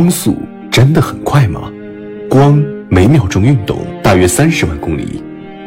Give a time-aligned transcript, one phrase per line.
[0.00, 0.34] 光速
[0.70, 1.70] 真的很快吗？
[2.26, 2.58] 光
[2.88, 5.22] 每秒钟运动大约三十万公里，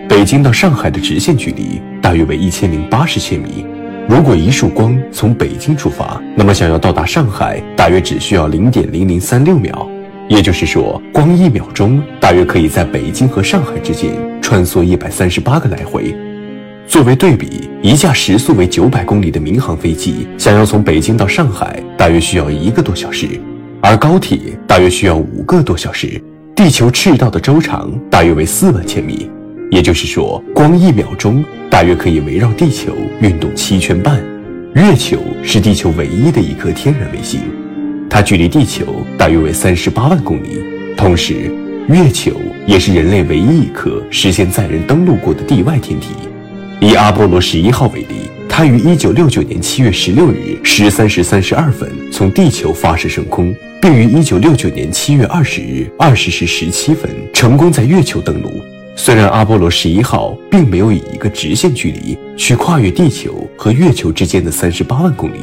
[0.10, 3.64] 北京到上海的直线距离大约为一千零八十千米。
[4.10, 9.88] 如果一束光从北京出发，那么想要到达上海，大约只需要零点零零三六秒。
[10.28, 16.12] 也就是说，光一秒钟大约可以在北京和上海之间穿梭一百三十八个来回。
[16.88, 23.40] 作为对比，一架时速为九百公里的民航飞机，想要从北京到上海，大约需要一个多小时。
[23.86, 26.20] 而高铁大约需要五个多小时，
[26.56, 29.30] 地球赤道的周长大约为四万千米，
[29.70, 34.24] 也就是说，光一秒钟大约可以围绕地球运动七圈半。
[34.74, 37.42] 月球是地球唯一的一颗天然卫星，
[38.10, 38.86] 它距离地球
[39.18, 40.64] 大约为三十八万公里。
[40.96, 41.52] 同时，
[41.90, 42.32] 月球
[42.66, 46.12] 也是人类唯一一颗实现载人登陆过的地外天体。
[46.80, 48.32] 以阿波罗十一号为例。
[48.56, 53.52] 它于一九六九年七月十六日十三时三十二分从地球发射升空，
[53.84, 58.50] 并于一九六九年七月二十日二十时十七分成功在月球登陆。
[58.96, 65.38] 虽然阿波罗十一号并没有以一个直线距离去跨越地球和月球之间的三十八万公里，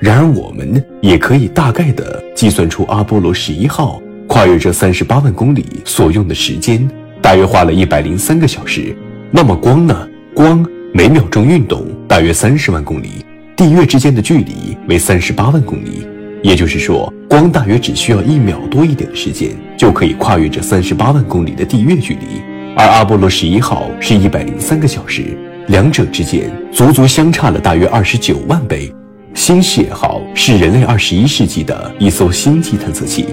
[0.00, 6.88] 然而我们也可以大概的计算出阿波罗十一号跨越这三十八万公里所用的时间，
[7.20, 8.96] 大约花了一百零三个小时。
[9.30, 10.08] 那么光呢？
[10.34, 10.66] 光。
[10.94, 16.06] 每秒钟运动大约三十万公里，地月之间的距离为三十八万公里，
[16.40, 22.40] 也就是说，光大约只需要一秒多一点的时间就可以跨越这三十八万公里的地月距离。
[22.76, 28.94] 而阿波罗十一号是一百零三个小时，两者之间足足相差了大约二十九万倍。
[29.34, 33.26] 新视野号是人类二十一世纪的一艘星际探测器，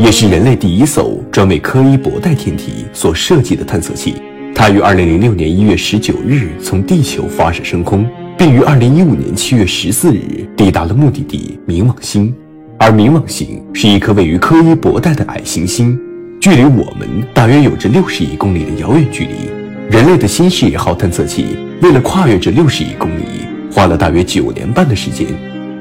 [0.00, 4.16] 也是人类第一艘专为柯伊伯带天体所设计的探测器。
[4.52, 8.04] 它于二零零六年一月十九日从地球发射升空，
[8.36, 12.34] 并于二零一五年七月十四日抵达了目的地冥王星。
[12.78, 15.98] 而冥王星是一颗位于柯伊伯带的矮行星，
[16.40, 19.50] 距离我们大约有着六十亿公里的遥远距离。
[19.90, 23.24] 人类的新视野号探测器为了跨越这六十亿公里，
[23.72, 25.26] 花了大约九年半的时间。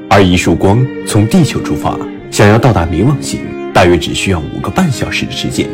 [0.09, 1.97] 而一束光从地球出发，
[2.29, 3.39] 想要到达冥王星，
[3.73, 5.67] 大约只需要五个半小时的时间。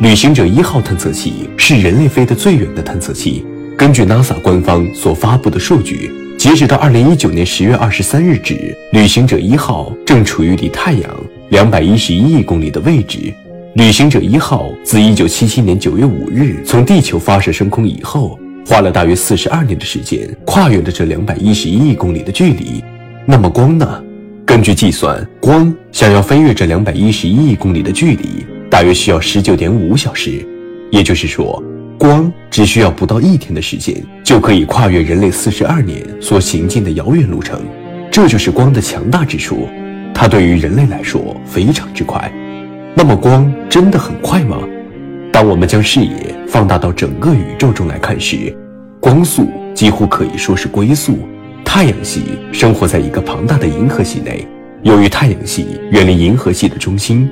[0.00, 3.44] 旅行者一号探测器是人类飞得最远的探测器。
[3.76, 6.10] 根据 NASA 官方所发布的数据，
[6.46, 11.10] 截止到二零一九年十月二十三日止，旅行者一号正处于离太阳
[11.48, 13.34] 两百一十一亿公里的位置。
[13.74, 22.80] 旅行者一号自一九七七年九月五日从地球发射升空以后，花了大约四十二年的时间，跨越了这两百一十一亿公里的距离。
[23.26, 24.00] 那么光呢？
[24.46, 28.46] 根据计算，光想要飞越这两百一十一亿公里的距离。
[28.70, 30.46] 大约需要十九点五小时，
[30.92, 31.60] 也就是说，
[31.98, 37.60] 光只需要不到一天的时间，就可以跨越人类四十二年所行进的遥远路程。
[38.10, 39.68] 这就是光的强大之处，
[40.14, 42.30] 它对于人类来说非常之快。
[42.94, 44.58] 那么，光真的很快吗？
[45.32, 48.56] 当我们将视野放大到整个宇宙中来看时，
[49.00, 51.18] 光速几乎可以说是龟速。
[51.64, 54.46] 太阳系生活在一个庞大的银河系内，
[54.82, 57.28] 由于太阳系远离银河系的中心。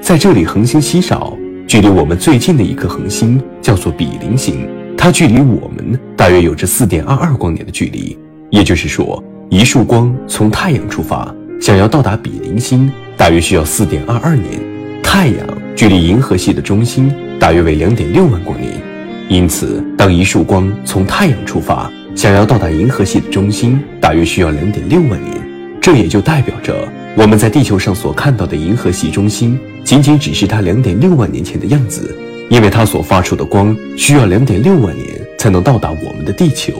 [0.00, 1.36] 在这里，恒星稀少。
[1.66, 8.16] 距离我们最近的一颗恒星叫做比邻星，它距离我们大约有着四点二二光年的距离。
[8.50, 14.60] 也就是说，一束光从太阳出发，想要到达比邻星，大约需要四点二二年。
[15.02, 18.72] 太阳距离银河系的中心大约为两点六万光年。
[19.28, 25.32] 因此，当一束光从太阳出发，想要到达银河系的中心，大约需要两点六万年。
[25.80, 26.86] 这也就代表着。
[27.16, 32.18] 我们在地球上所看到的银河系中心，仅仅只是它两点六万年前的样子，
[32.50, 35.06] 因为它所发出的光需要两点六万年
[35.38, 36.72] 才能到达我们的地球，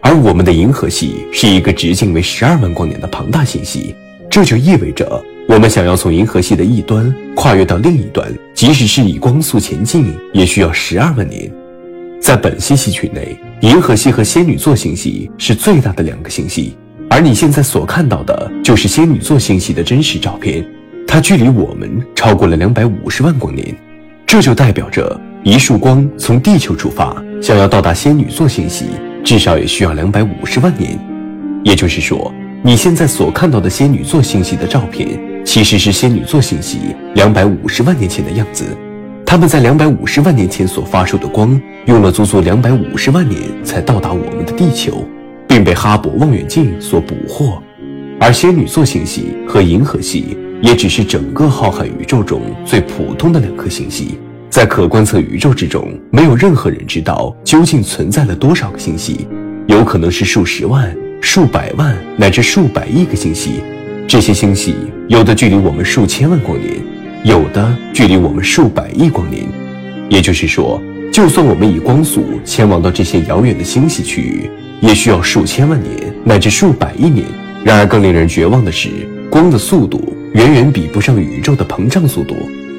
[0.00, 3.94] 而我们的银河系是一个直径为十二万光年的庞大星系，
[4.30, 11.52] 这就意味着我们想要从银河系的一端跨越到另一端，即使是以光速前进，也需要十二万年。
[12.22, 16.74] 在本星系群内，银河系和仙女座星系是最大的两个星系。
[17.14, 20.66] 而你现在所看到的，就是仙女座星系的真实照片，
[21.06, 23.72] 它距离我们超过了两百五十万光年，
[24.26, 28.86] 这就代表着一束光从地球出发，想要到达仙女座星系，
[29.22, 30.98] 至少也需要两百五十万年。
[31.62, 32.34] 也就是说，
[32.64, 38.64] 你现在所看到的仙女座星系的照片，其实是仙女座星系两百五十万年前的样子。
[39.24, 45.08] 他们在两百五十万年前所发出的光，用了足足两百五十万年才到达我们的地球。
[45.54, 47.62] 并被哈勃望远镜所捕获，
[48.18, 54.18] 而仙女座星系和银河系也只是整个浩瀚宇宙中最普通的两颗星系。
[54.50, 59.28] 在可观测宇宙之中，没有任何人知道究竟存在了多少个星系，
[59.68, 63.60] 有可能是数十万、数百万乃至数百亿个星系。
[64.08, 64.74] 这些星系
[65.06, 66.74] 有的距离我们数千万光年，
[67.22, 69.46] 有的距离我们数百亿光年。
[70.10, 74.50] 也就是说，就算我们以光速前往到这些遥远的星系区域，
[74.84, 77.24] 也需要数千万年乃至数百亿年。
[77.64, 78.90] 然而，更令人绝望的是，
[79.30, 82.36] 光的速度远远比不上宇宙的膨胀速度。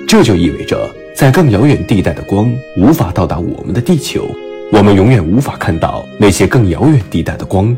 [0.08, 4.30] 这就意味着，在更遥远地带的光无法到达我们的地球，
[4.72, 7.76] 我们永远无法看到那些更遥远地带的光。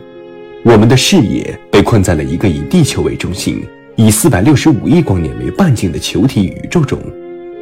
[0.64, 3.64] 我们的视野被困在了一个以地球为中心、
[3.96, 7.00] 以四百六十五亿光年为半径的球体宇宙中。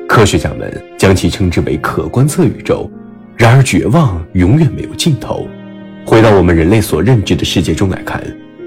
[0.07, 2.89] 科学家们将其称之为可观测宇宙。
[3.37, 5.47] 然而，绝望永远没有尽头。
[6.07, 8.23] 回到我们人类所认知的世界中来看，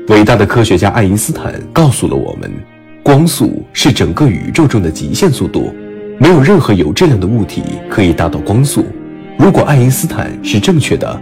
[0.08, 2.52] 伟大的科学家爱因斯坦告诉了我们，
[3.00, 5.72] 光速是整个宇宙中的极限速度，
[6.18, 8.84] 没有任何有质量的物体可以达到光速。
[9.38, 11.20] 如果爱因斯坦是正确的，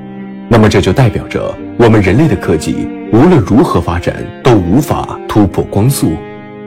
[0.49, 6.13] 那么这就代表着我们人类的科技无论如何发展都无法突破光速，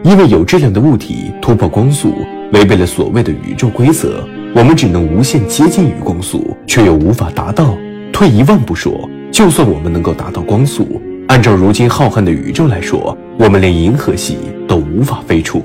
[0.04, 2.14] 因为有质量的物体突破光速
[2.54, 4.24] 违背了所谓的宇宙规则。
[4.54, 7.76] 我们只能无限接近于光速，却又无法达到。
[8.12, 14.38] 退一万步说，就算我们能够达到光速，按照如今浩瀚的宇宙来说，我们连银河系
[14.68, 15.64] 都无法飞出，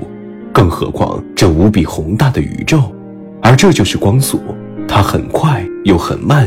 [0.53, 2.81] 更何况这无比宏大的宇宙。
[3.43, 4.41] 而这就是光速，
[4.87, 6.47] 它很快又很慢，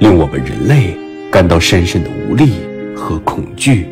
[0.00, 0.94] 令我们人类
[1.30, 2.52] 感到深深的无力
[2.94, 3.86] 和恐惧。